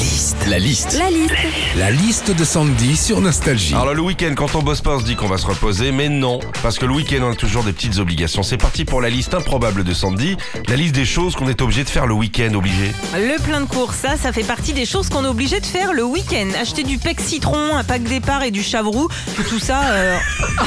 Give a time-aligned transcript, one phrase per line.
[0.00, 0.36] liste.
[0.48, 0.96] La liste.
[0.98, 1.34] La liste.
[1.76, 3.74] La liste de Sandy sur Nostalgie.
[3.74, 6.08] Alors le week-end, quand on bosse pas, on se dit qu'on va se reposer, mais
[6.08, 8.42] non, parce que le week-end, on a toujours des petites obligations.
[8.42, 10.36] C'est parti pour la liste improbable de Sandy,
[10.68, 12.92] la liste des choses qu'on est obligé de faire le week-end, obligé.
[13.14, 15.92] Le plein de courses, ça, ça fait partie des choses qu'on est obligé de faire
[15.92, 16.48] le week-end.
[16.60, 19.08] Acheter du pec citron, un pack départ et du chavroux,
[19.48, 20.16] tout ça, euh,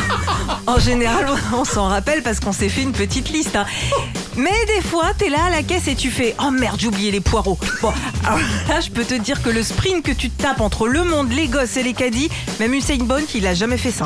[0.68, 3.56] en général, on s'en rappelle parce qu'on s'est fait une petite liste.
[3.56, 3.66] hein.
[4.36, 7.12] Mais des fois, t'es là à la caisse et tu fais Oh merde, j'ai oublié
[7.12, 7.58] les poireaux.
[7.82, 7.94] Bon,
[8.26, 11.32] alors là, je peux te dire que le sprint que tu tapes entre le monde,
[11.32, 12.30] les gosses et les caddies,
[12.60, 14.06] même Usain Bolt, il a jamais fait ça.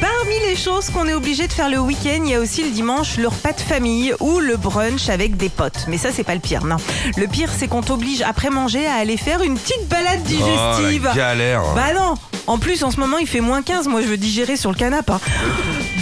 [0.00, 2.70] Parmi les choses qu'on est obligé de faire le week-end, il y a aussi le
[2.70, 5.86] dimanche le repas de famille ou le brunch avec des potes.
[5.86, 6.76] Mais ça, c'est pas le pire, non.
[7.16, 11.02] Le pire, c'est qu'on t'oblige après manger à aller faire une petite balade digestive.
[11.04, 11.62] Oh, la galère.
[11.76, 12.14] Bah non
[12.52, 13.88] En plus, en ce moment, il fait moins 15.
[13.88, 15.14] Moi, je veux digérer sur le canapé.
[15.14, 15.20] hein.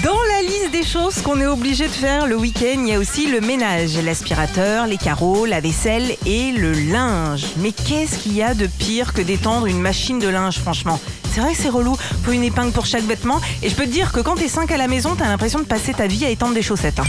[0.03, 2.99] Dans la liste des choses qu'on est obligé de faire le week-end, il y a
[2.99, 7.45] aussi le ménage, l'aspirateur, les carreaux, la vaisselle et le linge.
[7.59, 10.99] Mais qu'est-ce qu'il y a de pire que d'étendre une machine de linge, franchement?
[11.33, 13.41] C'est vrai que c'est relou, faut une épingle pour chaque vêtement.
[13.63, 15.67] Et je peux te dire que quand t'es 5 à la maison, t'as l'impression de
[15.67, 16.99] passer ta vie à étendre des chaussettes.
[16.99, 17.05] hein.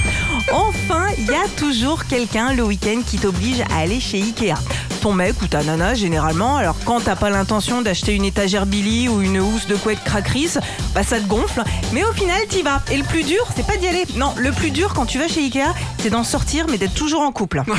[0.54, 4.54] Enfin, il y a toujours quelqu'un le week-end qui t'oblige à aller chez Ikea.
[5.02, 6.58] Ton mec ou ta nana, généralement.
[6.58, 10.60] Alors, quand t'as pas l'intention d'acheter une étagère Billy ou une housse de couette cracrice,
[10.94, 11.64] bah ça te gonfle.
[11.92, 12.84] Mais au final, t'y vas.
[12.92, 14.06] Et le plus dur, c'est pas d'y aller.
[14.16, 17.22] Non, le plus dur quand tu vas chez Ikea, c'est d'en sortir, mais d'être toujours
[17.22, 17.64] en couple.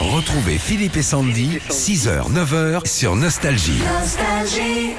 [0.00, 3.82] Retrouvez Philippe et Sandy, 6h, 9h sur Nostalgie.
[4.00, 4.94] Nostalgie.